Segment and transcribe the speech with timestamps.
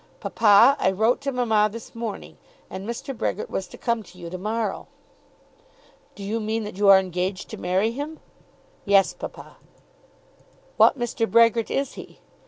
[0.19, 2.39] "Papa, I wrote to mamma this morning,
[2.71, 3.15] and Mr.
[3.15, 4.87] Brehgert was to come to you to morrow."
[6.15, 8.19] "Do you mean that you are engaged to marry him?"
[8.83, 9.57] "Yes, papa."
[10.75, 11.29] "What Mr.
[11.29, 12.19] Brehgert is he?"